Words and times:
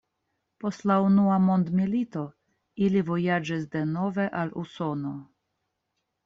Post 0.61 0.85
la 0.91 0.95
unua 1.09 1.35
mondmilito 1.43 2.23
ili 2.87 3.05
vojaĝis 3.11 3.69
denove 3.77 4.27
al 4.41 4.57
Usono. 4.65 5.13